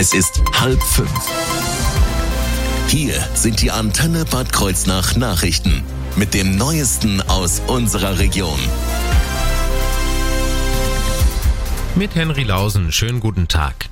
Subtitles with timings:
[0.00, 1.10] Es ist halb fünf.
[2.86, 5.82] Hier sind die Antenne Bad Kreuznach Nachrichten
[6.14, 8.60] mit dem Neuesten aus unserer Region.
[11.96, 13.87] Mit Henry Lausen, schönen guten Tag.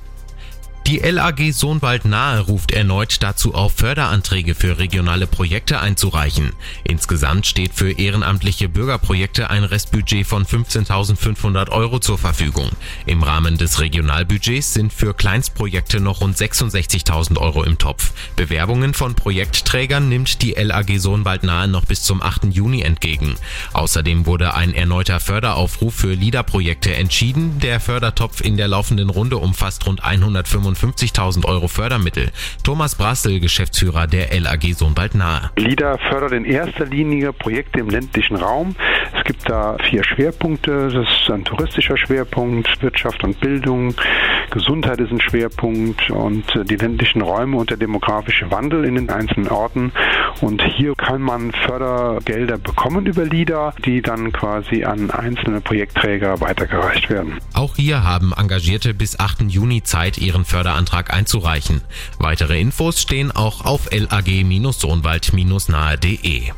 [0.87, 6.53] Die LAG Sohnwald Nahe ruft erneut dazu auf, Förderanträge für regionale Projekte einzureichen.
[6.85, 12.69] Insgesamt steht für ehrenamtliche Bürgerprojekte ein Restbudget von 15.500 Euro zur Verfügung.
[13.05, 18.13] Im Rahmen des Regionalbudgets sind für Kleinstprojekte noch rund 66.000 Euro im Topf.
[18.37, 22.45] Bewerbungen von Projektträgern nimmt die LAG Sohnwald Nahe noch bis zum 8.
[22.51, 23.35] Juni entgegen.
[23.73, 27.59] Außerdem wurde ein erneuter Förderaufruf für LIDA-Projekte entschieden.
[27.59, 32.31] Der Fördertopf in der laufenden Runde umfasst rund 155 50.000 Euro Fördermittel.
[32.63, 35.49] Thomas Brassel, Geschäftsführer der LAG Sohnwald Nahe.
[35.57, 38.75] LIDA fördert in erster Linie Projekte im ländlichen Raum.
[39.17, 40.89] Es gibt da vier Schwerpunkte.
[40.89, 43.95] Das ist ein touristischer Schwerpunkt, Wirtschaft und Bildung,
[44.51, 49.49] Gesundheit ist ein Schwerpunkt und die ländlichen Räume und der demografische Wandel in den einzelnen
[49.49, 49.91] Orten.
[50.41, 57.09] Und hier kann man Fördergelder bekommen über LIDA, die dann quasi an einzelne Projektträger weitergereicht
[57.09, 57.39] werden.
[57.53, 59.43] Auch hier haben Engagierte bis 8.
[59.47, 61.81] Juni Zeit, ihren Förderantrag einzureichen.
[62.19, 66.51] Weitere Infos stehen auch auf lag-sohnwald-nahe.de.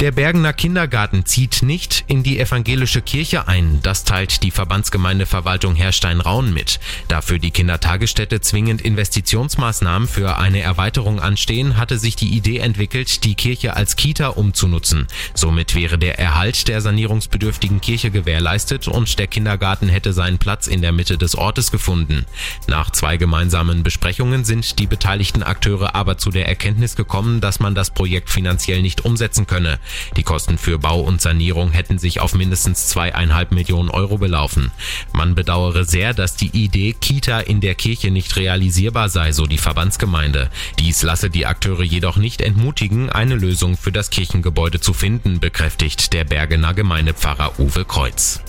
[0.00, 3.80] Der Bergener Kindergarten zieht nicht in die evangelische Kirche ein.
[3.82, 6.80] Das teilt die Verbandsgemeindeverwaltung Herrstein-Raun mit.
[7.08, 13.34] Dafür die Kindertagesstätte zwingend Investitionsmaßnahmen für eine Erweiterung anstehen, hatte sich die Idee entwickelt, die
[13.34, 15.06] Kirche als Kita umzunutzen.
[15.34, 20.80] Somit wäre der Erhalt der sanierungsbedürftigen Kirche gewährleistet und der Kindergarten hätte seinen Platz in
[20.80, 22.24] der Mitte des Ortes gefunden.
[22.68, 27.74] Nach zwei gemeinsamen Besprechungen sind die beteiligten Akteure aber zu der Erkenntnis gekommen, dass man
[27.74, 29.78] das Projekt finanziell nicht umsetzen könne.
[30.16, 34.72] Die Kosten für Bau und Sanierung hätten sich auf mindestens zweieinhalb Millionen Euro belaufen.
[35.12, 39.58] Man bedauere sehr, dass die Idee Kita in der Kirche nicht realisierbar sei, so die
[39.58, 40.50] Verbandsgemeinde.
[40.78, 46.12] Dies lasse die Akteure jedoch nicht entmutigen, eine Lösung für das Kirchengebäude zu finden, bekräftigt
[46.12, 48.40] der Bergener Gemeindepfarrer Uwe Kreuz.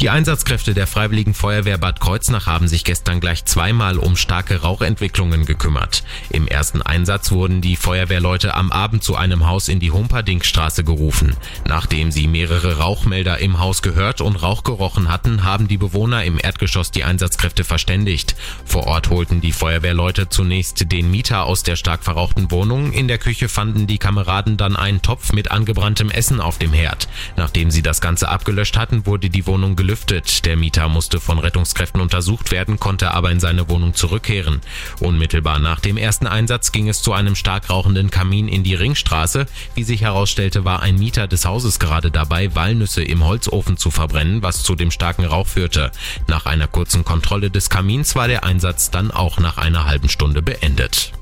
[0.00, 5.44] Die Einsatzkräfte der Freiwilligen Feuerwehr Bad Kreuznach haben sich gestern gleich zweimal um starke Rauchentwicklungen
[5.44, 6.04] gekümmert.
[6.30, 11.34] Im ersten Einsatz wurden die Feuerwehrleute am Abend zu einem Haus in die Humperdingstraße gerufen.
[11.66, 16.38] Nachdem sie mehrere Rauchmelder im Haus gehört und Rauch gerochen hatten, haben die Bewohner im
[16.40, 18.36] Erdgeschoss die Einsatzkräfte verständigt.
[18.64, 22.92] Vor Ort holten die Feuerwehrleute zunächst den Mieter aus der stark verrauchten Wohnung.
[22.92, 27.08] In der Küche fanden die Kameraden dann einen Topf mit angebranntem Essen auf dem Herd.
[27.36, 30.44] Nachdem sie das Ganze abgelöscht hatten, wurde die Wohnung gelöscht gelüftet.
[30.44, 34.60] Der Mieter musste von Rettungskräften untersucht werden, konnte aber in seine Wohnung zurückkehren.
[35.00, 39.46] Unmittelbar nach dem ersten Einsatz ging es zu einem stark rauchenden Kamin in die Ringstraße.
[39.74, 44.42] Wie sich herausstellte, war ein Mieter des Hauses gerade dabei, Walnüsse im Holzofen zu verbrennen,
[44.42, 45.90] was zu dem starken Rauch führte.
[46.26, 50.42] Nach einer kurzen Kontrolle des Kamins war der Einsatz dann auch nach einer halben Stunde
[50.42, 51.12] beendet.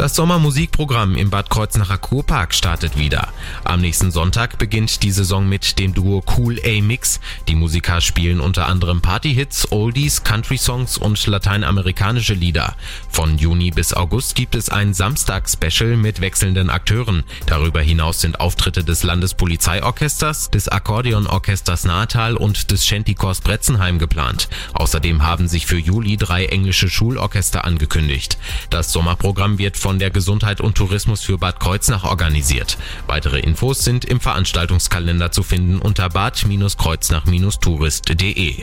[0.00, 3.28] Das Sommermusikprogramm im Bad Kreuznacher Kurpark startet wieder.
[3.64, 7.20] Am nächsten Sonntag beginnt die Saison mit dem Duo Cool A Mix.
[7.48, 12.76] Die Musiker spielen unter anderem Partyhits, Oldies, Country-Songs und lateinamerikanische Lieder.
[13.10, 17.22] Von Juni bis August gibt es ein Samstag-Special mit wechselnden Akteuren.
[17.44, 24.48] Darüber hinaus sind Auftritte des Landespolizeiorchesters, des Akkordeonorchesters Natal und des Shantikors Bretzenheim geplant.
[24.72, 28.38] Außerdem haben sich für Juli drei englische Schulorchester angekündigt.
[28.70, 32.78] Das Sommerprogramm wird von von der Gesundheit und Tourismus für Bad Kreuznach organisiert.
[33.08, 38.62] Weitere Infos sind im Veranstaltungskalender zu finden unter bad-kreuznach-tourist.de.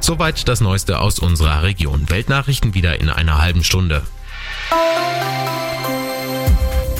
[0.00, 2.10] Soweit das Neueste aus unserer Region.
[2.10, 4.02] Weltnachrichten wieder in einer halben Stunde.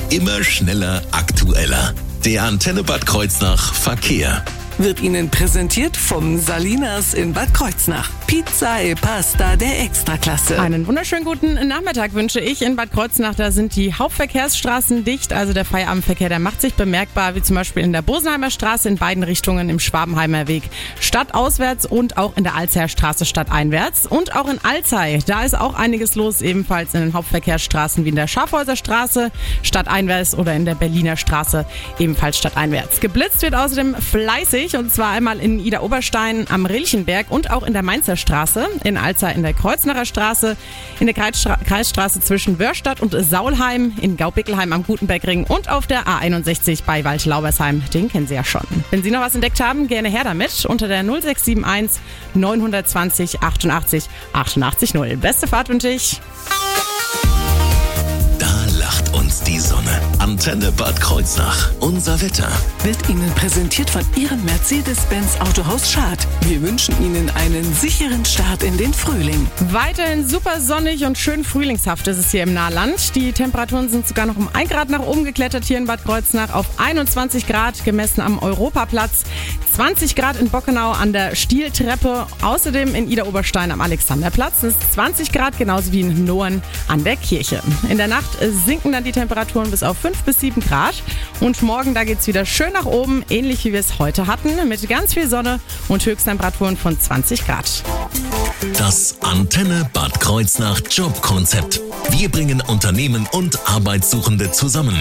[0.09, 1.93] Immer schneller, aktueller.
[2.25, 4.43] Der Antenne Bad Kreuznach Verkehr
[4.78, 8.10] wird Ihnen präsentiert vom Salinas in Bad Kreuznach.
[8.27, 10.59] Pizza e Pasta der Extraklasse.
[10.59, 13.34] Einen wunderschönen guten Nachmittag wünsche ich in Bad Kreuznach.
[13.34, 17.83] Da sind die Hauptverkehrsstraßen dicht, also der Feierabendverkehr, der macht sich bemerkbar, wie zum Beispiel
[17.83, 20.62] in der Bosenheimer Straße in beiden Richtungen im Schwabenheimer Weg
[20.98, 24.07] stadtauswärts und auch in der Alzheimer Straße stadteinwärts.
[24.07, 28.16] Und auch in Alzey, da ist auch einiges los, ebenfalls in den Hauptverkehrsstraßen wie in
[28.16, 29.30] der Schafhäuser Straße
[29.63, 31.66] stadteinwärts oder in der Berliner Straße
[31.98, 33.01] ebenfalls stadteinwärts.
[33.01, 37.72] Geblitzt wird außerdem fleißig und zwar einmal in Ida Oberstein am Rilchenberg und auch in
[37.72, 40.56] der Mainzer Straße, in Alzer in der Kreuznacher Straße,
[41.00, 46.84] in der Kreisstraße zwischen Wörstadt und Saulheim, in Gaubickelheim am Gutenbergring und auf der A61
[46.86, 47.82] bei Waldlaubersheim.
[47.92, 48.62] Den kennen Sie ja schon.
[48.91, 52.00] Wenn Sie noch was entdeckt haben, gerne her damit unter der 0671
[52.34, 55.16] 920 88 88 0.
[55.16, 56.20] Beste Fahrt wünsche ich.
[59.53, 60.01] Die Sonne.
[60.19, 61.72] Antenne Bad Kreuznach.
[61.78, 62.49] Unser Wetter.
[62.84, 66.27] Wird Ihnen präsentiert von Ihrem Mercedes-Benz Autohaus Schad.
[66.47, 69.47] Wir wünschen Ihnen einen sicheren Start in den Frühling.
[69.71, 73.15] Weiterhin super sonnig und schön frühlingshaft ist es hier im Nahland.
[73.15, 76.55] Die Temperaturen sind sogar noch um 1 Grad nach oben geklettert hier in Bad Kreuznach
[76.55, 79.25] auf 21 Grad gemessen am Europaplatz.
[79.75, 82.27] 20 Grad in Bockenau an der Stieltreppe.
[82.41, 84.63] Außerdem in Ida Oberstein am Alexanderplatz.
[84.63, 87.63] Es ist 20 Grad, genauso wie in Nohen an der Kirche.
[87.91, 88.31] In der Nacht
[88.65, 91.03] sinken dann die Temperaturen bis auf 5 bis 7 Grad.
[91.41, 94.68] Und morgen, da geht es wieder schön nach oben, ähnlich wie wir es heute hatten,
[94.68, 97.83] mit ganz viel Sonne und Höchsttemperaturen von 20 Grad.
[98.78, 101.80] Das Antenne Bad Kreuznach Jobkonzept.
[102.10, 104.97] Wir bringen Unternehmen und Arbeitssuchende zusammen.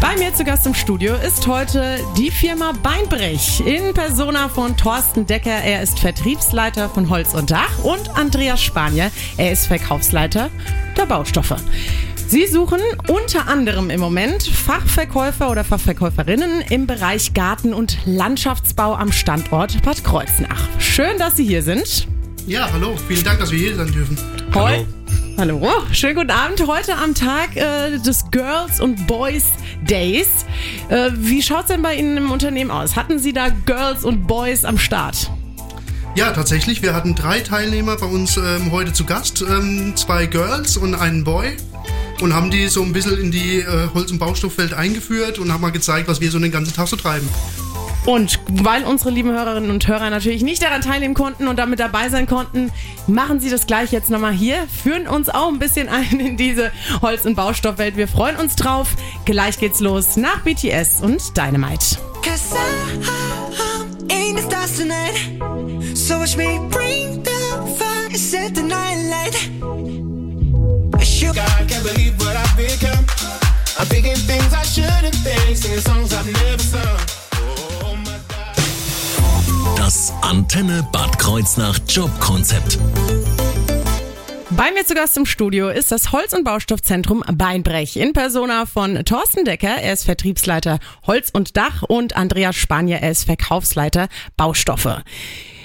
[0.00, 5.26] Bei mir zu Gast im Studio ist heute die Firma Beinbrech in Persona von Thorsten
[5.26, 5.50] Decker.
[5.50, 9.10] Er ist Vertriebsleiter von Holz und Dach und Andreas Spanier.
[9.38, 10.50] Er ist Verkaufsleiter
[10.96, 11.56] der Baustoffe.
[12.26, 19.12] Sie suchen unter anderem im Moment Fachverkäufer oder Fachverkäuferinnen im Bereich Garten- und Landschaftsbau am
[19.12, 20.68] Standort Bad Kreuznach.
[20.78, 22.08] Schön, dass Sie hier sind.
[22.46, 22.96] Ja, hallo.
[23.08, 24.18] Vielen Dank, dass wir hier sein dürfen.
[24.54, 24.86] Hallo.
[25.36, 25.68] Hallo.
[25.92, 26.66] Schönen guten Abend.
[26.66, 29.44] Heute am Tag äh, des Girls und Boys
[29.82, 30.46] Days.
[30.88, 32.96] Äh, wie schaut's denn bei Ihnen im Unternehmen aus?
[32.96, 35.30] Hatten Sie da Girls und Boys am Start?
[36.14, 36.82] Ja, tatsächlich.
[36.82, 39.42] Wir hatten drei Teilnehmer bei uns ähm, heute zu Gast.
[39.42, 41.56] Ähm, zwei Girls und einen Boy.
[42.20, 45.60] Und haben die so ein bisschen in die äh, Holz- und Baustofffeld eingeführt und haben
[45.60, 47.28] mal gezeigt, was wir so den ganzen Tag so treiben.
[48.06, 52.10] Und weil unsere lieben Hörerinnen und Hörer natürlich nicht daran teilnehmen konnten und damit dabei
[52.10, 52.70] sein konnten,
[53.06, 56.70] machen sie das gleich jetzt nochmal hier, führen uns auch ein bisschen ein in diese
[57.00, 57.96] Holz- und Baustoffwelt.
[57.96, 58.88] Wir freuen uns drauf.
[59.24, 61.96] Gleich geht's los nach BTS und Dynamite.
[62.22, 62.98] Cause I,
[63.58, 65.96] I'm in the stars tonight.
[65.96, 70.03] So watch me bring the fire, set the night light.
[71.74, 73.06] Sugar, I can't believe what I've become.
[73.78, 76.98] I'm thinking things I shouldn't think, singing songs I've never sung.
[77.82, 79.78] Oh my God.
[79.78, 82.78] Das Antenne Bad Kreuznach Jobkonzept.
[84.50, 89.04] Bei mir zu Gast im Studio ist das Holz- und Baustoffzentrum Beinbrech in Persona von
[89.04, 89.76] Thorsten Decker.
[89.80, 95.02] Er ist Vertriebsleiter Holz und Dach und Andreas Spanier, er ist Verkaufsleiter Baustoffe.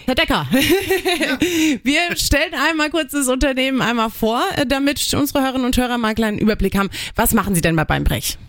[0.10, 0.48] Herr Decker,
[1.84, 6.16] wir stellen einmal kurz das Unternehmen einmal vor, damit unsere Hörerinnen und Hörer mal einen
[6.16, 6.90] kleinen Überblick haben.
[7.16, 8.40] Was machen Sie denn bei Beinbrech?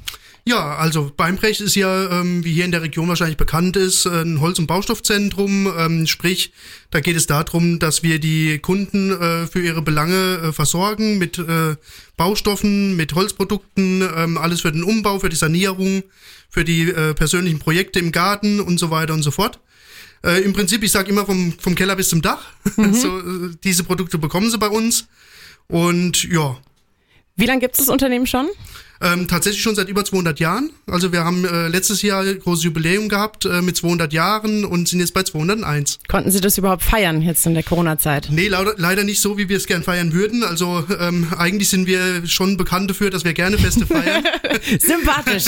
[0.47, 4.41] Ja, also Beinbrech ist ja, ähm, wie hier in der Region wahrscheinlich bekannt ist, ein
[4.41, 5.71] Holz- und Baustoffzentrum.
[5.77, 6.55] Ähm, sprich,
[6.91, 11.37] da geht es darum, dass wir die Kunden äh, für ihre Belange äh, versorgen mit
[11.39, 11.77] äh,
[12.17, 16.05] Baustoffen, mit Holzprodukten, ähm, alles für den Umbau, für die Sanierung,
[16.49, 19.61] für die äh, persönlichen Projekte im Garten und so weiter und so fort.
[20.25, 22.47] Äh, Im Prinzip, ich sage immer vom, vom Keller bis zum Dach.
[22.93, 25.07] so, äh, diese Produkte bekommen sie bei uns.
[25.69, 26.59] Und ja,
[27.37, 28.49] Wie lange gibt es das Unternehmen schon?
[29.03, 30.71] Ähm, tatsächlich schon seit über 200 Jahren.
[30.87, 34.89] Also wir haben äh, letztes Jahr ein großes Jubiläum gehabt äh, mit 200 Jahren und
[34.89, 36.01] sind jetzt bei 201.
[36.09, 38.29] Konnten Sie das überhaupt feiern jetzt in der Corona-Zeit?
[38.31, 40.43] Nee, leider, leider nicht so, wie wir es gern feiern würden.
[40.43, 44.25] Also ähm, eigentlich sind wir schon bekannt dafür, dass wir gerne Feste feiern.
[44.81, 45.47] Sympathisch.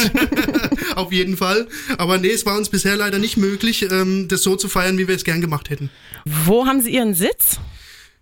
[0.94, 1.66] Auf jeden Fall.
[1.98, 5.08] Aber nee, es war uns bisher leider nicht möglich, ähm, das so zu feiern, wie
[5.08, 5.90] wir es gern gemacht hätten.
[6.25, 7.58] Wo haben Sie Ihren Sitz?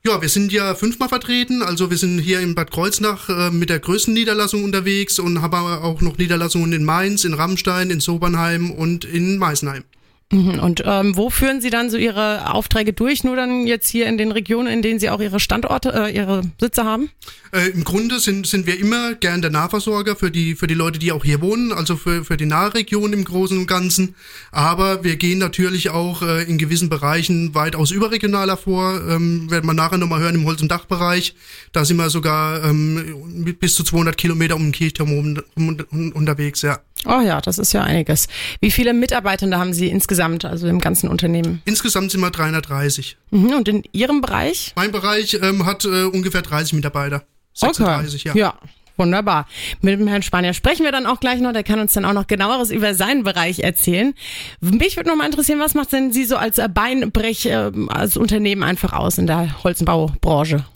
[0.02, 1.62] Ja, wir sind ja fünfmal vertreten.
[1.62, 5.54] Also wir sind hier in Bad Kreuznach äh, mit der größten Niederlassung unterwegs und haben
[5.54, 9.84] auch noch Niederlassungen in Mainz, in Rammstein, in Sobernheim und in Meisenheim.
[10.32, 13.24] Mhm, Und ähm, wo führen Sie dann so Ihre Aufträge durch?
[13.24, 16.42] Nur dann jetzt hier in den Regionen, in denen Sie auch Ihre Standorte, äh, Ihre
[16.60, 17.10] Sitze haben?
[17.52, 21.00] Äh, Im Grunde sind, sind wir immer gern der Nahversorger für die, für die Leute,
[21.00, 24.14] die auch hier wohnen, also für, für die Nahregion im Großen und Ganzen.
[24.52, 29.00] Aber wir gehen natürlich auch äh, in gewissen Bereichen weitaus überregionaler vor.
[29.08, 31.34] Ähm, werden wir nachher nochmal hören im Holz- und Dachbereich.
[31.72, 35.42] Da sind wir sogar ähm, mit bis zu 200 Kilometer um den Kirchturm rum,
[35.90, 36.78] um, unterwegs, ja.
[37.06, 38.28] Oh ja, das ist ja einiges.
[38.60, 41.62] Wie viele Mitarbeitende haben Sie insgesamt, also im ganzen Unternehmen?
[41.64, 43.16] Insgesamt sind wir 330.
[43.30, 44.72] Mhm, Und in Ihrem Bereich?
[44.76, 47.24] Mein Bereich ähm, hat äh, ungefähr 30 Mitarbeiter.
[47.54, 48.34] 36, ja.
[48.34, 48.54] ja.
[48.96, 49.46] Wunderbar.
[49.80, 51.54] Mit dem Herrn Spanier sprechen wir dann auch gleich noch.
[51.54, 54.12] Der kann uns dann auch noch genaueres über seinen Bereich erzählen.
[54.60, 58.62] Mich würde noch mal interessieren, was macht denn Sie so als Beinbrech, äh, als Unternehmen
[58.62, 60.66] einfach aus in der Holz- und Baubranche?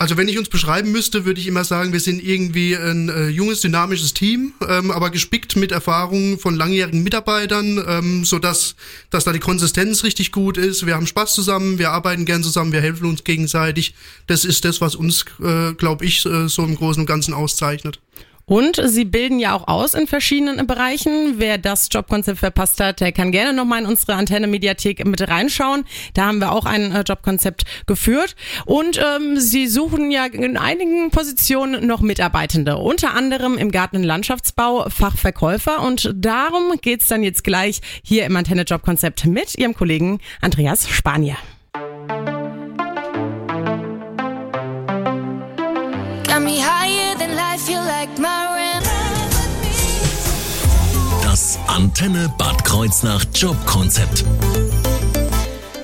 [0.00, 3.26] Also wenn ich uns beschreiben müsste, würde ich immer sagen, wir sind irgendwie ein äh,
[3.30, 8.76] junges, dynamisches Team, ähm, aber gespickt mit Erfahrungen von langjährigen Mitarbeitern, ähm, so dass
[9.10, 10.86] dass da die Konsistenz richtig gut ist.
[10.86, 13.96] Wir haben Spaß zusammen, wir arbeiten gern zusammen, wir helfen uns gegenseitig.
[14.28, 17.98] Das ist das, was uns, äh, glaube ich, äh, so im Großen und Ganzen auszeichnet.
[18.48, 21.34] Und Sie bilden ja auch aus in verschiedenen Bereichen.
[21.36, 25.84] Wer das Jobkonzept verpasst hat, der kann gerne nochmal in unsere Antenne-Mediathek mit reinschauen.
[26.14, 28.34] Da haben wir auch ein äh, Jobkonzept geführt.
[28.64, 34.04] Und ähm, Sie suchen ja in einigen Positionen noch Mitarbeitende, unter anderem im Garten- und
[34.04, 35.82] Landschaftsbau Fachverkäufer.
[35.82, 41.36] Und darum geht's dann jetzt gleich hier im Antenne-Jobkonzept mit Ihrem Kollegen Andreas Spanier.
[46.24, 46.60] Got me
[51.78, 54.24] Antenne Bad Kreuznach Jobkonzept.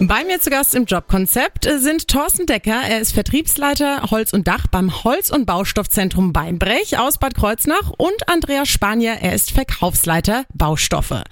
[0.01, 4.67] Bei mir zu Gast im Jobkonzept sind Thorsten Decker, er ist Vertriebsleiter Holz und Dach
[4.67, 11.23] beim Holz- und Baustoffzentrum Beinbrech aus Bad Kreuznach und Andreas Spanier, er ist Verkaufsleiter Baustoffe.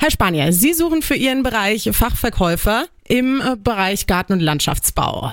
[0.00, 5.30] Herr Spanier, Sie suchen für Ihren Bereich Fachverkäufer im äh, Bereich Garten- und Landschaftsbau.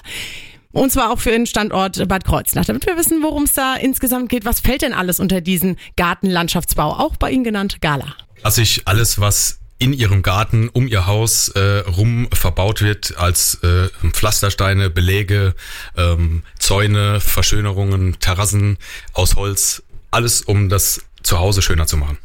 [0.72, 4.30] Und zwar auch für den Standort Bad Kreuznach, damit wir wissen, worum es da insgesamt
[4.30, 4.46] geht.
[4.46, 8.14] Was fällt denn alles unter diesen Garten-Landschaftsbau, auch bei Ihnen genannt Gala?
[8.58, 13.90] Ich alles, was in ihrem Garten um ihr Haus äh, rum verbaut wird als äh,
[14.12, 15.54] Pflastersteine, Beläge,
[15.96, 18.78] ähm, Zäune, Verschönerungen, Terrassen
[19.14, 22.18] aus Holz, alles um das Zuhause schöner zu machen.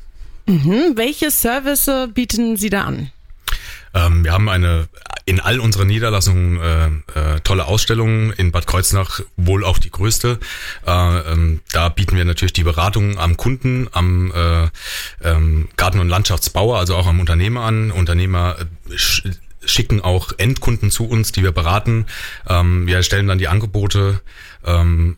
[0.46, 0.92] Mhm.
[0.96, 3.10] Welche Service bieten Sie da an?
[3.94, 4.88] Ähm, wir haben eine
[5.24, 10.38] in all unseren Niederlassungen äh, äh, tolle Ausstellungen in Bad Kreuznach, wohl auch die größte.
[10.86, 14.68] Äh, ähm, da bieten wir natürlich die Beratung am Kunden, am äh,
[15.22, 17.90] ähm, Garten- und Landschaftsbauer, also auch am Unternehmer an.
[17.90, 19.24] Unternehmer äh, sch
[19.64, 22.06] schicken auch Endkunden zu uns, die wir beraten.
[22.48, 24.20] Ähm, wir erstellen dann die Angebote.
[24.64, 25.16] Ähm,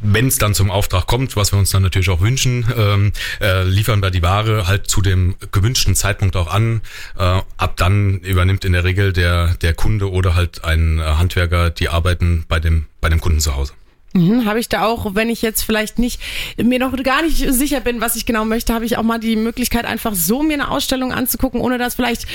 [0.00, 3.64] wenn es dann zum Auftrag kommt, was wir uns dann natürlich auch wünschen, ähm, äh,
[3.64, 6.82] liefern wir die Ware halt zu dem gewünschten Zeitpunkt auch an.
[7.18, 11.70] Äh, ab dann übernimmt in der Regel der, der Kunde oder halt ein äh, Handwerker
[11.70, 13.72] die Arbeiten bei dem, bei dem Kunden zu Hause.
[14.18, 16.20] Mhm, habe ich da auch, wenn ich jetzt vielleicht nicht
[16.56, 19.36] mir noch gar nicht sicher bin, was ich genau möchte, habe ich auch mal die
[19.36, 22.26] Möglichkeit, einfach so mir eine Ausstellung anzugucken, ohne dass vielleicht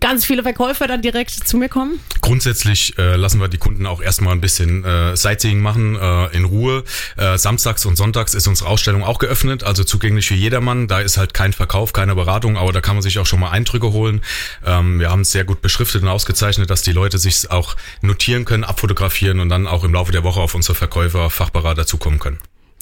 [0.00, 2.00] ganz viele Verkäufer dann direkt zu mir kommen?
[2.20, 6.44] Grundsätzlich äh, lassen wir die Kunden auch erstmal ein bisschen äh, Sightseeing machen, äh, in
[6.44, 6.84] Ruhe.
[7.16, 10.88] Äh, samstags und sonntags ist unsere Ausstellung auch geöffnet, also zugänglich für jedermann.
[10.88, 13.50] Da ist halt kein Verkauf, keine Beratung, aber da kann man sich auch schon mal
[13.50, 14.20] Eindrücke holen.
[14.64, 18.44] Ähm, wir haben es sehr gut beschriftet und ausgezeichnet, dass die Leute sich auch notieren
[18.44, 22.38] können, abfotografieren und dann auch im Laufe der Woche auf unsere Verkäufer, Fachberater zukommen können.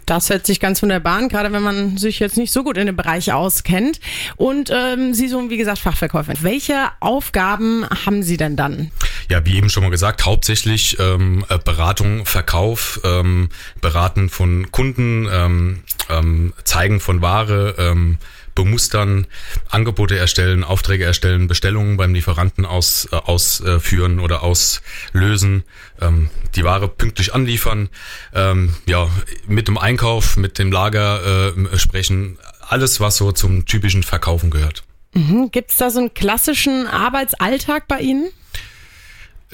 [0.06, 2.87] Das hört sich ganz wunderbar an, gerade wenn man sich jetzt nicht so gut in
[2.87, 3.99] dem Bereich auskennt.
[4.37, 6.35] Und ähm, Sie suchen, wie gesagt, Fachverkäufer.
[6.42, 8.92] Welche Aufgaben haben Sie denn dann?
[9.28, 13.49] Ja, wie eben schon mal gesagt, hauptsächlich ähm, äh, Beratung, Verkauf, ähm,
[13.80, 18.18] Beraten von Kunden, ähm, ähm, Zeigen von Ware, ähm,
[18.57, 19.29] bemustern,
[19.69, 25.63] Angebote erstellen, Aufträge erstellen, Bestellungen beim Lieferanten aus, äh, ausführen oder auslösen,
[26.01, 27.89] ähm, die Ware pünktlich anliefern,
[28.35, 29.09] ähm, ja,
[29.47, 34.83] mit dem Einkauf, mit dem Lager äh, sprechen, alles, was so zum typischen Verkaufen gehört.
[35.15, 35.51] Mhm.
[35.53, 38.29] Gibt es da so einen klassischen Arbeitsalltag bei Ihnen?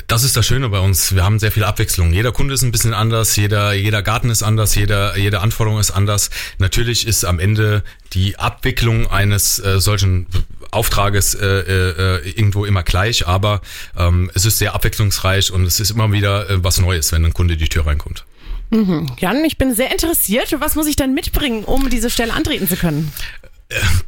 [0.06, 1.14] Das ist das Schöne bei uns.
[1.14, 2.14] Wir haben sehr viel Abwechslung.
[2.14, 5.90] Jeder Kunde ist ein bisschen anders, jeder, jeder Garten ist anders, jeder, jede Anforderung ist
[5.90, 6.30] anders.
[6.58, 7.82] Natürlich ist am Ende
[8.14, 10.26] die Abwicklung eines äh, solchen
[10.70, 13.60] Auftrages äh, äh, irgendwo immer gleich, aber
[13.96, 17.34] ähm, es ist sehr abwechslungsreich und es ist immer wieder äh, was Neues, wenn ein
[17.34, 18.24] Kunde die Tür reinkommt.
[18.70, 19.12] Mhm.
[19.18, 20.54] Jan, ich bin sehr interessiert.
[20.58, 23.12] Was muss ich dann mitbringen, um diese Stelle antreten zu können?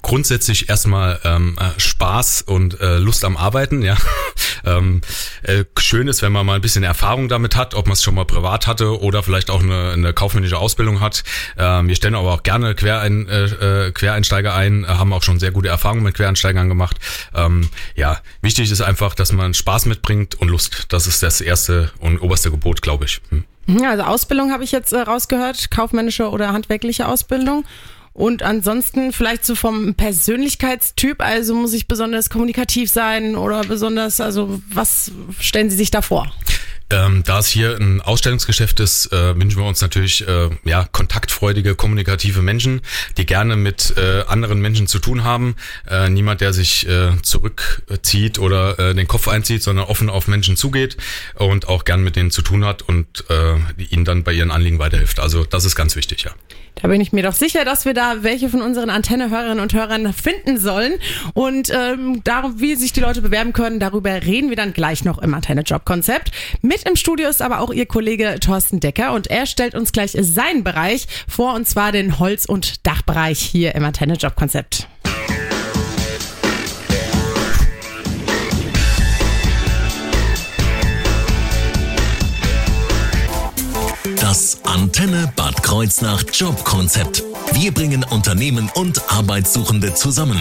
[0.02, 3.97] Grundsätzlich erstmal ähm, äh, Spaß und äh, Lust am Arbeiten, ja.
[4.64, 5.00] ähm,
[5.42, 8.14] äh, schön ist, wenn man mal ein bisschen Erfahrung damit hat, ob man es schon
[8.14, 11.25] mal privat hatte oder vielleicht auch eine, eine kaufmännische Ausbildung hat.
[11.59, 15.68] Ähm, wir stellen aber auch gerne Querein, äh, Quereinsteiger ein, haben auch schon sehr gute
[15.68, 16.97] Erfahrungen mit Quereinsteigern gemacht.
[17.35, 20.87] Ähm, ja, wichtig ist einfach, dass man Spaß mitbringt und Lust.
[20.88, 23.21] Das ist das erste und oberste Gebot, glaube ich.
[23.30, 23.44] Hm.
[23.85, 27.64] Also Ausbildung habe ich jetzt äh, rausgehört, kaufmännische oder handwerkliche Ausbildung.
[28.14, 34.62] Und ansonsten vielleicht so vom Persönlichkeitstyp, also muss ich besonders kommunikativ sein oder besonders, also
[34.73, 36.33] was stellen Sie sich da vor?
[36.90, 41.75] Ähm, da es hier ein Ausstellungsgeschäft ist, äh, wünschen wir uns natürlich äh, ja kontaktfreudige,
[41.75, 42.83] kommunikative Menschen,
[43.16, 45.56] die gerne mit äh, anderen Menschen zu tun haben.
[45.90, 50.56] Äh, niemand, der sich äh, zurückzieht oder äh, den Kopf einzieht, sondern offen auf Menschen
[50.56, 50.99] zugeht
[51.35, 54.78] und auch gern mit denen zu tun hat und äh, ihnen dann bei ihren Anliegen
[54.78, 55.18] weiterhilft.
[55.18, 56.33] Also das ist ganz wichtig, ja.
[56.75, 60.12] Da bin ich mir doch sicher, dass wir da welche von unseren Antenne-Hörerinnen und Hörern
[60.12, 60.95] finden sollen.
[61.33, 65.19] Und ähm, darum, wie sich die Leute bewerben können, darüber reden wir dann gleich noch
[65.19, 66.31] im Antenne-Job-Konzept.
[66.62, 70.16] Mit im Studio ist aber auch Ihr Kollege Thorsten Decker und er stellt uns gleich
[70.19, 74.88] seinen Bereich vor, und zwar den Holz- und Dachbereich hier im Antenne-Job-Konzept.
[84.25, 87.34] Das Antenne Bad Kreuznach Jobkonzept.
[87.53, 90.39] Wir bringen Unternehmen und Arbeitssuchende zusammen.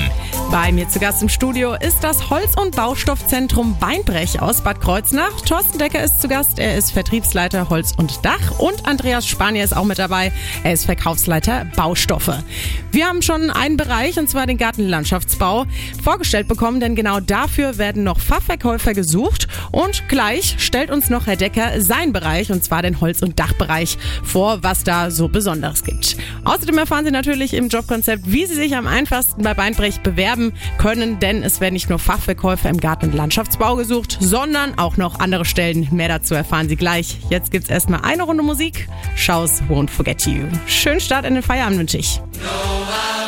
[0.52, 5.42] Bei mir zu Gast im Studio ist das Holz- und Baustoffzentrum Beinbrech aus Bad Kreuznach.
[5.42, 6.60] Thorsten Decker ist zu Gast.
[6.60, 8.60] Er ist Vertriebsleiter Holz und Dach.
[8.60, 10.32] Und Andreas Spanier ist auch mit dabei.
[10.64, 12.44] Er ist Verkaufsleiter Baustoffe.
[12.92, 15.66] Wir haben schon einen Bereich, und zwar den Gartenlandschaftsbau,
[16.04, 19.48] vorgestellt bekommen, denn genau dafür werden noch Fachverkäufer gesucht.
[19.72, 23.98] Und gleich stellt uns noch Herr Decker seinen Bereich, und zwar den Holz- und Dachbereich,
[24.24, 26.18] vor, was da so Besonderes gibt.
[26.44, 31.20] Außerdem erfahren Sie natürlich im Jobkonzept, wie Sie sich am einfachsten bei Beinbrech bewerben können,
[31.20, 35.46] denn es werden nicht nur Fachverkäufer im Garten- und Landschaftsbau gesucht, sondern auch noch andere
[35.46, 35.88] Stellen.
[35.92, 37.18] Mehr dazu erfahren Sie gleich.
[37.30, 38.88] Jetzt gibt's erstmal eine Runde Musik.
[39.16, 40.44] Shows Won't Forget You.
[40.68, 42.22] Schönen Start in den Feierabend wünsche ich.
[42.34, 43.23] Das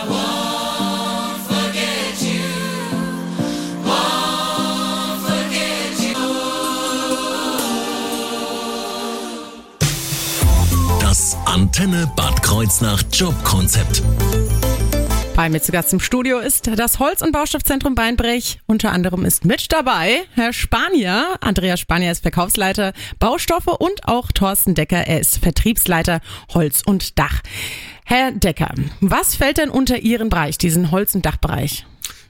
[11.55, 14.03] Antenne Bad Kreuznach Jobkonzept.
[15.37, 18.59] Bei mir zu Gast im Studio ist das Holz- und Baustoffzentrum Beinbrech.
[18.65, 21.37] Unter anderem ist mit dabei Herr Spanier.
[21.39, 25.07] Andreas Spanier ist Verkaufsleiter Baustoffe und auch Thorsten Decker.
[25.07, 26.19] Er ist Vertriebsleiter
[26.53, 27.39] Holz und Dach.
[28.03, 31.85] Herr Decker, was fällt denn unter Ihren Bereich, diesen Holz- und Dachbereich?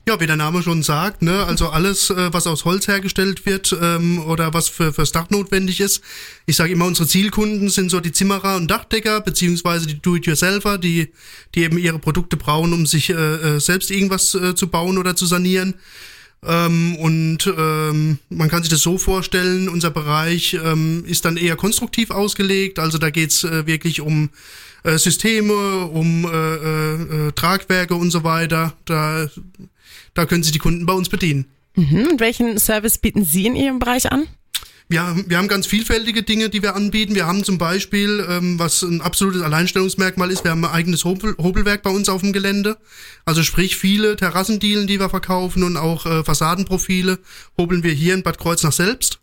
[0.07, 3.75] Ja, wie der Name schon sagt, ne, also alles, äh, was aus Holz hergestellt wird
[3.81, 6.01] ähm, oder was für fürs Dach notwendig ist.
[6.45, 11.11] Ich sage immer, unsere Zielkunden sind so die Zimmerer und Dachdecker beziehungsweise die Do-it-yourselfer, die
[11.55, 15.15] die eben ihre Produkte brauchen, um sich äh, äh, selbst irgendwas äh, zu bauen oder
[15.15, 15.73] zu sanieren.
[16.45, 21.55] Ähm, und ähm, man kann sich das so vorstellen, unser Bereich ähm, ist dann eher
[21.55, 22.77] konstruktiv ausgelegt.
[22.77, 24.29] Also da geht's äh, wirklich um
[24.83, 28.73] äh, Systeme, um äh, äh, äh, Tragwerke und so weiter.
[28.85, 29.27] Da,
[30.15, 31.45] da können sich die Kunden bei uns bedienen.
[31.75, 32.07] Mhm.
[32.11, 34.27] Und welchen Service bieten Sie in Ihrem Bereich an?
[34.87, 37.15] Wir, haben- wir haben ganz vielfältige Dinge, die wir anbieten.
[37.15, 41.35] Wir haben zum Beispiel, ähm, was ein absolutes Alleinstellungsmerkmal ist, wir haben ein eigenes Hobel,
[41.39, 42.77] Hobelwerk bei uns auf dem Gelände.
[43.25, 47.17] Also sprich viele Terrassendielen, die wir verkaufen und auch äh, Fassadenprofile
[47.57, 49.19] hobeln wir hier in Bad Kreuznach selbst.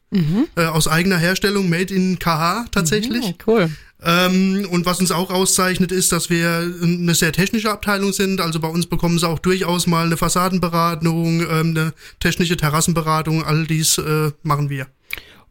[0.56, 3.25] Äh, aus eigener Herstellung, made in KH tatsächlich.
[3.28, 3.70] Mhm, cool.
[4.04, 8.40] Ähm, und was uns auch auszeichnet, ist, dass wir eine sehr technische Abteilung sind.
[8.40, 13.44] Also bei uns bekommen sie auch durchaus mal eine Fassadenberatung, ähm, eine technische Terrassenberatung.
[13.44, 14.87] All dies äh, machen wir.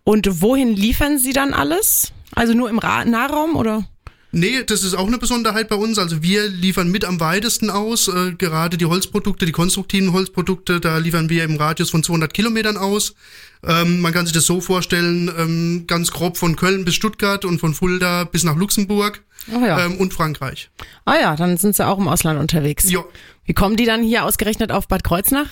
[0.03, 2.11] Und wohin liefern Sie dann alles?
[2.33, 3.85] Also nur im Ra Nahraum oder?
[4.33, 5.99] Nee, das ist auch eine Besonderheit bei uns.
[5.99, 8.07] Also wir liefern mit am weitesten aus.
[8.07, 12.77] Äh, gerade die Holzprodukte, die konstruktiven Holzprodukte, da liefern wir im Radius von 200 Kilometern
[12.77, 13.13] aus.
[13.67, 17.59] Ähm, man kann sich das so vorstellen, ähm, ganz grob von Köln bis Stuttgart und
[17.59, 19.85] von Fulda bis nach Luxemburg Oh ja.
[19.85, 20.69] ähm, und Frankreich.
[21.05, 22.89] Ah ja, dann sind Sie auch im Ausland unterwegs.
[22.89, 23.03] Ja.
[23.45, 25.47] Wie kommen die dann hier ausgerechnet auf Bad Kreuznach?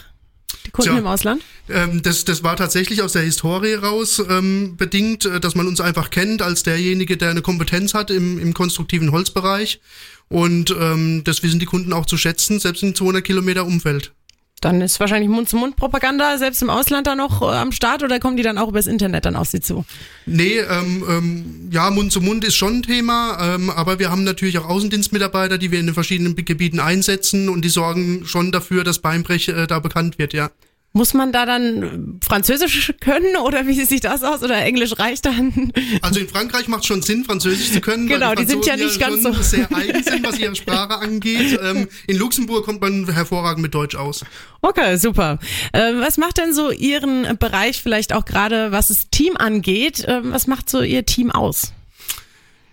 [0.66, 1.00] Die Kunden Tja.
[1.00, 1.44] im Ausland?
[1.70, 5.80] Ähm, das, das war tatsächlich aus der Historie raus ähm, bedingt, äh, dass man uns
[5.82, 9.80] einfach kennt als derjenige, der eine Kompetenz hat im, im konstruktiven Holzbereich.
[10.28, 14.14] Und ähm, das wissen die Kunden auch zu schätzen, selbst in 200 Kilometer Umfeld.
[14.60, 18.44] Dann ist wahrscheinlich Mund-zu-Mund-Propaganda selbst im Ausland da noch äh, am Start oder kommen die
[18.44, 19.86] dann auch übers Internet dann auf Sie zu?
[20.26, 24.24] Nee, ähm, ähm, ja, Mund zu Mund ist schon ein Thema, ähm, aber wir haben
[24.24, 28.84] natürlich auch Außendienstmitarbeiter, die wir in den verschiedenen Gebieten einsetzen und die sorgen schon dafür,
[28.84, 30.50] dass Beinbrech äh, da bekannt wird, ja.
[30.92, 34.42] Muss man da dann Französisch können oder wie sieht das aus?
[34.42, 35.72] Oder Englisch reicht dann?
[36.02, 38.08] Also in Frankreich macht es schon Sinn, Französisch zu können.
[38.08, 41.60] Genau, weil die sind ja nicht ganz so- sehr eigen sind, was ihre Sprache angeht.
[41.62, 44.26] Ähm, in Luxemburg kommt man hervorragend mit Deutsch aus.
[44.62, 45.38] Okay, super.
[45.74, 50.04] Ähm, was macht denn so Ihren Bereich vielleicht auch gerade, was das Team angeht?
[50.08, 51.72] Ähm, was macht so Ihr Team aus?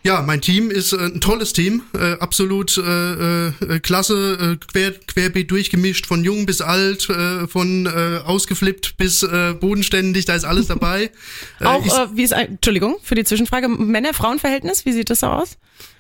[0.07, 4.93] Ja, mein Team ist äh, ein tolles Team, äh, absolut äh, äh, klasse, äh, quer,
[4.93, 10.45] querbeet durchgemischt, von jung bis alt, äh, von äh, ausgeflippt bis äh, bodenständig, da ist
[10.45, 11.11] alles dabei.
[11.61, 15.27] Äh, Auch, ich äh, wie ist, Entschuldigung für die Zwischenfrage, Männer-Frauen-Verhältnis, wie sieht das so
[15.27, 15.57] aus?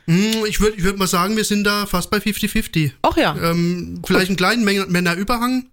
[0.07, 2.93] mh, ich würde ich würd mal sagen, wir sind da fast bei 50-50.
[3.03, 3.37] Ach ja.
[3.43, 5.67] Ähm, vielleicht einen kleinen Männer Männerüberhang,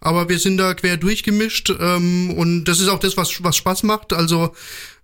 [0.00, 3.84] aber wir sind da quer durchgemischt ähm, und das ist auch das, was, was Spaß
[3.84, 4.12] macht.
[4.12, 4.54] Also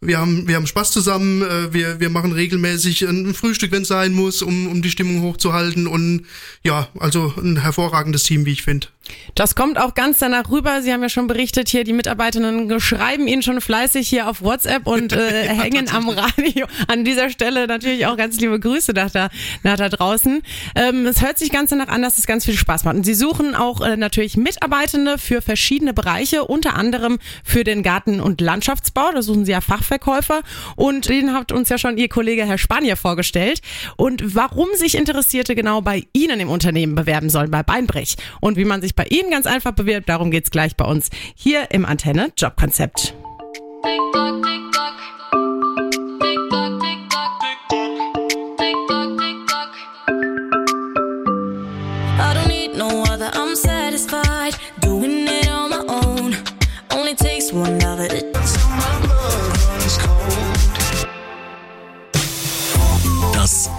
[0.06, 3.88] wir haben, wir haben Spaß zusammen, äh, wir, wir machen regelmäßig ein Frühstück, wenn es
[3.88, 6.26] sein muss, um, um die Stimmung hochzuhalten und
[6.62, 8.88] ja, also ein hervorragendes Team, wie ich finde.
[9.34, 10.80] Das kommt auch ganz danach rüber.
[10.80, 14.86] Sie haben ja schon berichtet, hier die Mitarbeiterinnen schreiben Ihnen schon fleißig hier auf WhatsApp
[14.86, 16.66] und äh, hängen am Radio.
[16.86, 19.28] An dieser Stelle natürlich auch ganz liebe Grüße nach da,
[19.62, 20.42] nach da draußen.
[20.74, 22.96] Ähm, es hört sich ganz danach an, dass es ganz viel Spaß macht.
[22.96, 28.20] Und Sie suchen auch äh, natürlich Mitarbeitende für verschiedene Bereiche, unter anderem für den Garten-
[28.20, 29.12] und Landschaftsbau.
[29.12, 29.60] Da suchen Sie ja
[29.94, 30.42] Fachverkäufer
[30.76, 33.60] und den hat uns ja schon Ihr Kollege Herr Spanier vorgestellt.
[33.96, 38.16] Und warum sich Interessierte genau bei Ihnen im Unternehmen bewerben sollen, bei Beinbrech.
[38.40, 41.70] Und wie man sich bei Ihnen ganz einfach bewirbt, darum geht's gleich bei uns hier
[41.70, 43.14] im Antenne Jobkonzept.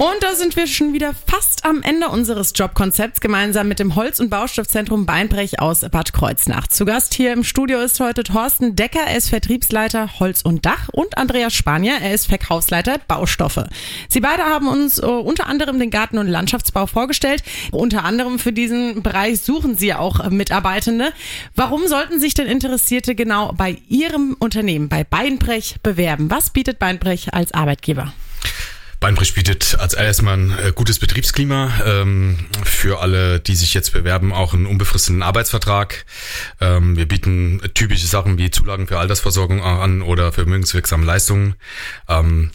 [0.00, 4.18] Und da sind wir schon wieder fast am Ende unseres Jobkonzepts gemeinsam mit dem Holz-
[4.18, 6.68] und Baustoffzentrum Beinbrech aus Bad Kreuznach.
[6.68, 10.88] Zu Gast hier im Studio ist heute Thorsten Decker, er ist Vertriebsleiter Holz und Dach
[10.90, 13.68] und Andreas Spanier, er ist Verkaufsleiter Baustoffe.
[14.08, 17.42] Sie beide haben uns äh, unter anderem den Garten- und Landschaftsbau vorgestellt.
[17.70, 21.12] Unter anderem für diesen Bereich suchen Sie auch äh, Mitarbeitende.
[21.56, 26.30] Warum sollten sich denn Interessierte genau bei Ihrem Unternehmen, bei Beinbrech, bewerben?
[26.30, 28.14] Was bietet Beinbrech als Arbeitgeber?
[29.00, 34.30] Beinbrich bietet als erstmal ein äh, gutes Betriebsklima ähm, für alle, die sich jetzt bewerben,
[34.32, 36.04] auch einen unbefristeten Arbeitsvertrag.
[36.60, 41.54] Ähm, wir bieten typische Sachen wie Zulagen für Altersversorgung an oder vermögenswirksame Leistungen.
[42.08, 42.50] Ähm,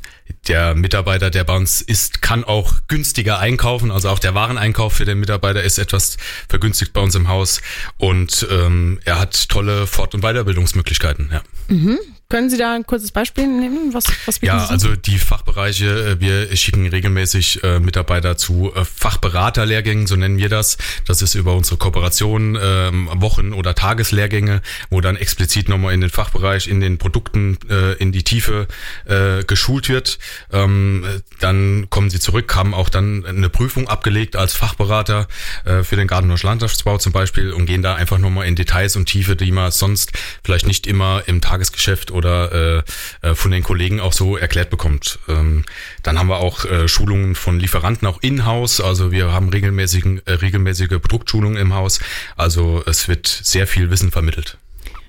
[0.48, 3.90] der Mitarbeiter, der bei uns ist, kann auch günstiger einkaufen.
[3.90, 7.62] Also auch der Wareneinkauf für den Mitarbeiter ist etwas vergünstigt bei uns im Haus.
[7.98, 11.32] Und ähm, er hat tolle Fort- und Weiterbildungsmöglichkeiten.
[11.32, 11.42] Ja.
[11.68, 11.98] Mhm.
[12.28, 13.94] Können Sie da ein kurzes Beispiel nehmen?
[13.94, 14.72] Was, was bieten Ja, Sie?
[14.72, 15.86] also die Fachbereiche,
[16.18, 20.78] äh, wir schicken regelmäßig äh, Mitarbeiter zu äh, Fachberaterlehrgängen, so nennen wir das.
[21.06, 26.10] Das ist über unsere Kooperation ähm, Wochen- oder Tageslehrgänge, wo dann explizit nochmal in den
[26.10, 28.68] Fachbereich, in den Produkten, äh, in die Tiefe
[29.06, 30.18] äh, geschult wird.
[30.52, 31.06] Ähm,
[31.42, 35.28] dann kommen sie zurück, haben auch dann eine Prüfung abgelegt als Fachberater
[35.66, 38.96] äh, für den Garten- und Landschaftsbau zum Beispiel und gehen da einfach nochmal in Details
[38.96, 40.12] und Tiefe, die man sonst
[40.44, 42.84] vielleicht nicht immer im Tagesgeschäft oder
[43.22, 45.20] äh, äh, von den Kollegen auch so erklärt bekommt.
[45.28, 45.66] Ähm,
[46.02, 48.82] dann haben wir auch äh, Schulungen von Lieferanten auch in-house.
[48.82, 52.00] Also wir haben regelmäßigen, äh, regelmäßige Produktschulungen im Haus.
[52.36, 54.58] Also es wird sehr viel Wissen vermittelt.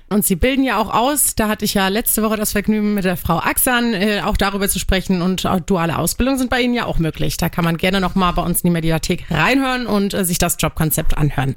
[0.09, 1.35] Und Sie bilden ja auch aus.
[1.35, 4.69] Da hatte ich ja letzte Woche das Vergnügen mit der Frau Axan äh, auch darüber
[4.69, 5.21] zu sprechen.
[5.21, 7.35] Und auch duale Ausbildung sind bei Ihnen ja auch möglich.
[7.35, 10.37] Da kann man gerne noch mal bei uns in die Mediathek reinhören und äh, sich
[10.37, 11.55] das Jobkonzept anhören.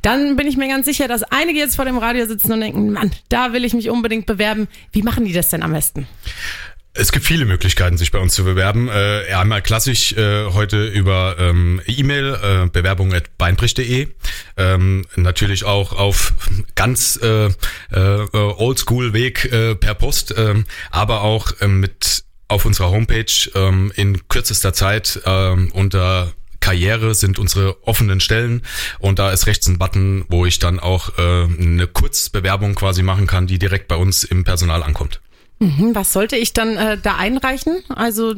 [0.00, 2.90] Dann bin ich mir ganz sicher, dass einige jetzt vor dem Radio sitzen und denken,
[2.92, 4.68] Mann, da will ich mich unbedingt bewerben.
[4.92, 6.06] Wie machen die das denn am besten?
[6.92, 8.88] Es gibt viele Möglichkeiten, sich bei uns zu bewerben.
[8.88, 14.08] Äh, einmal klassisch äh, heute über ähm, E-Mail, äh, bewerbung at beinbrich.de.
[14.56, 16.34] Ähm, natürlich auch auf
[16.74, 23.50] ganz äh, äh, Oldschool-Weg äh, per Post, ähm, aber auch ähm, mit auf unserer Homepage
[23.54, 28.62] ähm, in kürzester Zeit ähm, unter Karriere sind unsere offenen Stellen
[28.98, 33.28] und da ist rechts ein Button, wo ich dann auch äh, eine Kurzbewerbung quasi machen
[33.28, 35.20] kann, die direkt bei uns im Personal ankommt.
[35.62, 37.82] Mhm, was sollte ich dann äh, da einreichen?
[37.90, 38.34] Also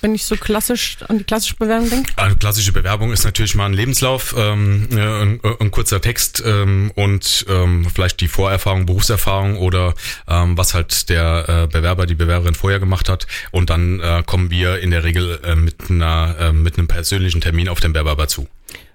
[0.00, 2.12] wenn ich so klassisch an die klassische Bewerbung denke?
[2.16, 6.90] Eine klassische Bewerbung ist natürlich mal ein Lebenslauf, ähm, ja, ein, ein kurzer Text ähm,
[6.96, 9.94] und ähm, vielleicht die Vorerfahrung, Berufserfahrung oder
[10.28, 13.28] ähm, was halt der äh, Bewerber, die Bewerberin vorher gemacht hat.
[13.52, 17.40] Und dann äh, kommen wir in der Regel äh, mit, einer, äh, mit einem persönlichen
[17.40, 18.48] Termin auf den Bewerber zu.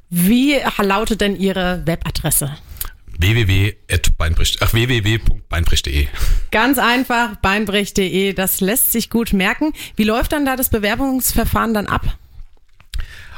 [0.09, 2.57] Wie lautet denn Ihre Webadresse?
[3.19, 6.07] www.beinbrich, ach, www.beinbrich.de.
[6.51, 9.73] Ganz einfach, beinbrich.de, das lässt sich gut merken.
[9.95, 12.17] Wie läuft dann da das Bewerbungsverfahren dann ab?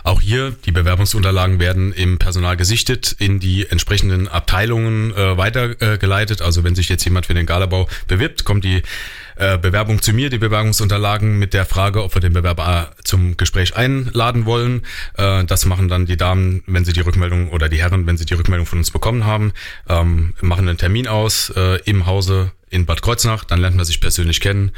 [0.03, 6.41] Auch hier, die Bewerbungsunterlagen werden im Personal gesichtet, in die entsprechenden Abteilungen äh, weitergeleitet.
[6.41, 8.81] Also wenn sich jetzt jemand für den Galabau bewirbt, kommt die
[9.41, 13.75] äh, Bewerbung zu mir, die Bewerbungsunterlagen mit der Frage, ob wir den Bewerber zum Gespräch
[13.75, 14.83] einladen wollen.
[15.17, 18.25] Äh, das machen dann die Damen, wenn sie die Rückmeldung oder die Herren, wenn sie
[18.25, 19.53] die Rückmeldung von uns bekommen haben,
[19.89, 23.99] ähm, machen einen Termin aus äh, im Hause in Bad Kreuznach, dann lernt man sich
[23.99, 24.73] persönlich kennen,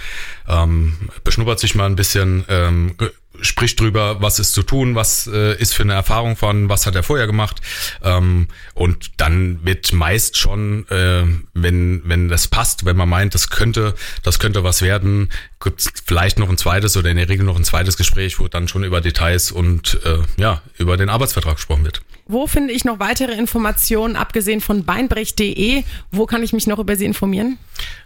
[0.47, 2.95] ähm, beschnuppert sich mal ein bisschen, ähm,
[3.41, 6.96] spricht drüber, was ist zu tun, was äh, ist für eine Erfahrung von, was hat
[6.96, 7.62] er vorher gemacht.
[8.04, 13.50] Ähm, und dann wird meist schon, äh, wenn, wenn das passt, wenn man meint, das
[13.50, 15.30] könnte, das könnte was werden,
[15.62, 18.67] gibt vielleicht noch ein zweites oder in der Regel noch ein zweites Gespräch, wo dann
[18.67, 22.02] schon über Details und äh, ja, über den Arbeitsvertrag gesprochen wird.
[22.34, 25.84] Wo finde ich noch weitere Informationen, abgesehen von beinbrech.de?
[26.12, 27.60] Wo kann ich mich noch über Sie informieren?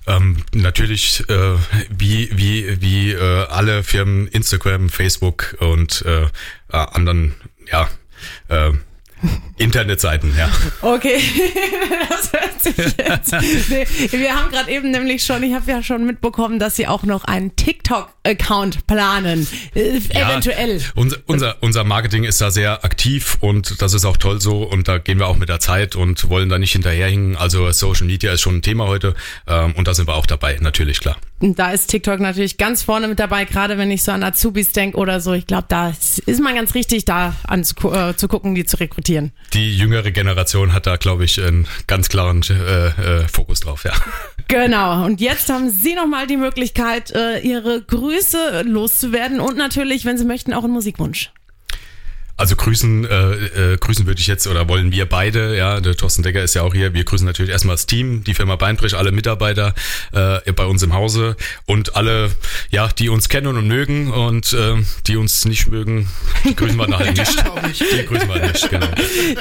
[0.06, 1.56] Ähm, natürlich äh,
[1.90, 6.28] wie wie wie äh, alle Firmen Instagram, Facebook und äh, äh,
[6.70, 7.36] anderen
[7.72, 7.90] ja
[8.50, 8.72] äh,
[9.68, 10.50] Internetseiten, ja.
[10.82, 11.20] Okay,
[12.10, 13.34] das hört sich jetzt.
[13.70, 17.04] Nee, wir haben gerade eben nämlich schon, ich habe ja schon mitbekommen, dass Sie auch
[17.04, 19.46] noch einen TikTok-Account planen.
[19.76, 20.82] Äh, Ja, eventuell.
[20.96, 24.88] Unser, unser, unser Marketing ist da sehr aktiv und das ist auch toll so und
[24.88, 27.36] da gehen wir auch mit der Zeit und wollen da nicht hinterherhingen.
[27.36, 29.16] Also Social Media ist schon ein Thema heute
[29.48, 31.18] ähm, und da sind wir auch dabei, natürlich, klar.
[31.40, 34.98] Da ist TikTok natürlich ganz vorne mit dabei, gerade wenn ich so an Azubis denke
[34.98, 35.34] oder so.
[35.34, 35.94] Ich glaube, da
[36.26, 39.32] ist man ganz richtig, da anzugu äh, zu gucken, die zu rekrutieren.
[39.54, 43.94] Die jüngere Generation hat da, glaube ich, einen ganz klaren äh, äh, Fokus drauf, ja.
[44.48, 45.06] Genau.
[45.06, 50.26] Und jetzt haben Sie nochmal die Möglichkeit, äh, Ihre Grüße loszuwerden und natürlich, wenn Sie
[50.26, 51.32] möchten, auch einen Musikwunsch.
[52.38, 56.22] Also grüßen, äh, äh, grüßen würde ich jetzt oder wollen wir beide, ja, der Thorsten
[56.22, 56.94] Decker ist ja auch hier.
[56.94, 59.74] Wir grüßen natürlich erstmal das Team, die Firma Beinbrich, alle Mitarbeiter
[60.12, 62.30] äh, bei uns im Hause und alle,
[62.70, 64.76] ja, die uns kennen und mögen und äh,
[65.08, 66.08] die uns nicht mögen,
[66.44, 67.44] die grüßen wir nachher nicht.
[67.78, 68.88] Die grüßen wir nicht, genau.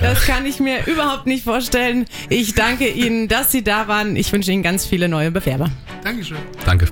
[0.00, 2.06] Das kann ich mir überhaupt nicht vorstellen.
[2.28, 4.16] Ich danke Ihnen, dass Sie da waren.
[4.16, 5.70] Ich wünsche Ihnen ganz viele neue Bewerber.
[6.02, 6.38] Dankeschön.
[6.64, 6.88] Danke.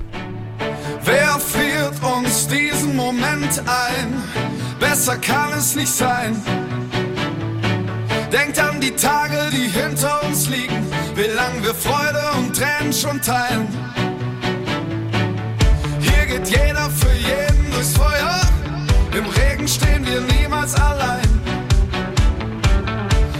[1.03, 4.54] Wer friert uns diesen Moment ein?
[4.79, 6.41] besser kann es nicht sein.
[8.31, 10.85] Denkt an die Tage, die hinter uns liegen,
[11.15, 13.67] wie lang wir Freude und Tränen schon teilen.
[15.99, 18.41] Hier geht jeder für jeden durchs Feuer,
[19.17, 21.29] im Regen stehen wir niemals allein.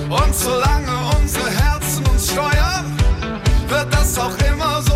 [0.09, 2.97] Und solange unsere Herzen uns steuern,
[3.67, 4.94] wird das auch immer so